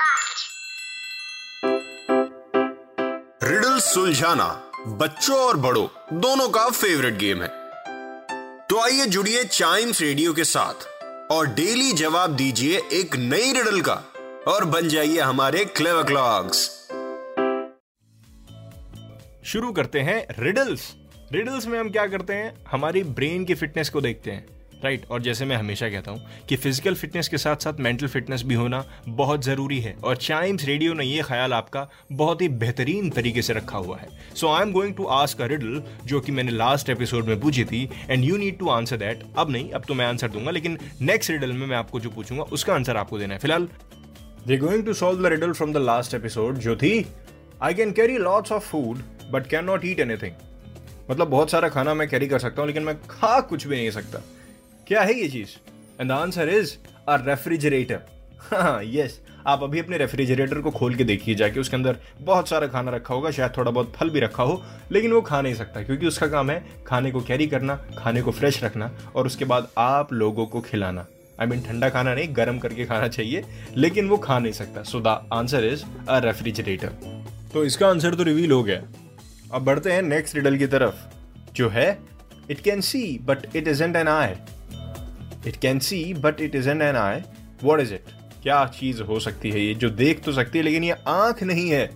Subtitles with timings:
[0.00, 0.48] Podcast.
[3.44, 7.48] Riddle सुलझाना बच्चों और बड़ों, दोनों का फेवरेट गेम है।
[8.66, 10.74] तो आइए जुड़िए चाइम्स रेडियो के साथ
[11.32, 14.04] और डेली जवाब दीजिए एक नई रिडल का
[14.48, 16.70] और बन जाइए हमारे क्लेवर क्लॉक्स
[19.44, 20.94] शुरू करते हैं रिडल्स
[21.32, 22.64] रिडल्स में हम क्या करते हैं?
[22.70, 26.56] हमारी ब्रेन की फिटनेस को देखते हैं। राइट और जैसे मैं हमेशा कहता हूँ कि
[26.56, 30.94] फ़िज़िकल फिटनेस के साथ साथ मेंटल फिटनेस भी होना बहुत ज़रूरी है और चाइम्स रेडियो
[30.94, 34.72] ने ये ख्याल आपका बहुत ही बेहतरीन तरीके से रखा हुआ है। So I am
[34.72, 38.36] going to ask a riddle जो कि मैंने लास्ट एपिसोड में पूछी थी and you
[38.36, 41.66] need to answer that अब नहीं, अब तो मैं आंसर दूँगा, लेकिन नेक्स्ट रिडल में
[41.66, 43.68] मैं आपको जो पूछूँगा, उसका आंसर आपको देना है। फ़िलहाल
[44.46, 47.06] they going to solve the riddle from the last episode जो थी
[47.62, 50.32] I can carry lots of food but can not eat anything
[51.10, 53.90] मतलब बहुत सारा खाना मैं कैरी कर सकता हूँ, लेकिन मैं खा कुछ भी नहीं
[53.90, 54.22] सकता।
[54.90, 55.48] क्या है ये चीज़?
[56.00, 56.72] And the answer is
[57.08, 58.00] a refrigerator
[58.42, 62.66] हाँ यस आप अभी अपने रेफ्रिजरेटर को खोल के देखिए जाके उसके अंदर बहुत सारा
[62.66, 64.62] खाना रखा होगा, शायद थोड़ा बहुत फल भी रखा हो,
[64.92, 68.30] लेकिन वो खा नहीं सकता, क्योंकि उसका काम है खाने को कैरी करना, खाने को
[68.30, 71.06] फ्रेश रखना और उसके बाद आप लोगों को खिलाना.
[71.40, 73.44] आई मीन ठंडा खाना नहीं, गर्म करके खाना चाहिए,
[73.76, 74.82] लेकिन वो खा नहीं सकता.
[74.82, 76.88] So the answer is a refrigerator
[77.52, 78.82] तो इसका आंसर तो रिवील हो गया.
[79.52, 80.94] अब बढ़ते हैं नेक्स्ट रिडल की तरफ़.
[81.54, 81.90] जो है
[82.50, 84.34] it can see but it isn't an eye
[85.46, 87.20] it can see but it isn't an an eye
[87.64, 88.04] what is it
[88.42, 89.74] क्या चीज़ हो सकती है ये?
[89.74, 91.90] जो देख तो सकती है, लेकिन ये आँख नहीं है।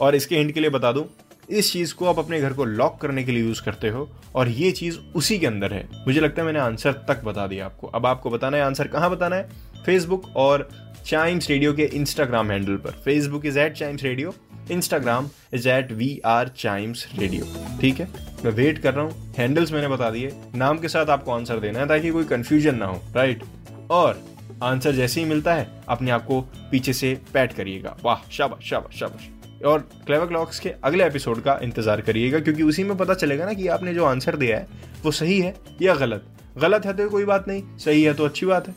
[0.00, 1.04] और इसके हिंट के लिए बता दूँ,
[1.50, 4.48] इस चीज़ को आप अपने घर को लॉक करने के लिए यूज़ करते हो, और
[4.48, 7.86] ये चीज़ उसी के अंदर है। मुझे लगता है मैंने आंसर तक बता दिया आपको।
[7.86, 9.48] अब आपको बताना है आंसर कहाँ बताना है?
[9.86, 10.68] फेसबुक और
[11.06, 14.34] चाइम्स रेडियो के इंस्टाग्राम हैंडल पर। Facebook is at Chimes Radio
[14.70, 18.27] Instagram is at we are Chimes Radio ठीक है?
[18.44, 21.78] मैं वेट कर रहा हूँ। हैंडल्स मैंने बता दिए। नाम के साथ आपको आंसर देना
[21.78, 23.42] है ताकि कोई कंफ्यूजन ना हो राइट
[23.90, 24.22] और
[24.62, 26.40] आंसर जैसे ही मिलता है, अपने आप को
[26.70, 29.28] पीछे से पैट करिएगा। वाह, शाबाश शाबाश शाबाश।
[29.62, 33.52] और क्लेवर क्लॉक्स के अगले एपिसोड का इंतज़ार करिएगा, क्योंकि उसी में पता चलेगा ना
[33.52, 34.66] कि आपने जो आंसर दिया है,
[35.04, 36.26] वो सही है या गलत।
[36.58, 38.74] गलत है तो कोई बात नहीं, सही है तो अच्छी बात है।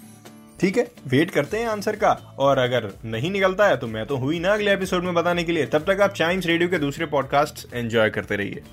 [0.60, 4.18] ठीक है वेट करते हैं आंसर का। और अगर नहीं निकलता है तो मैं तो
[4.18, 7.06] हुई ना अगले एपिसोड में बताने के लिए। तब तक आप चाइम्स रेडियो के दूसरे
[7.06, 8.64] पॉडकास्ट एंजॉय करते रहिए।